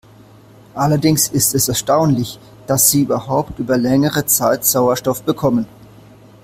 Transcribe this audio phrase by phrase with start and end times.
[0.73, 5.67] Allerdings ist es erstaunlich, dass sie überhaupt über längere Zeit Sauerstoff bekommen.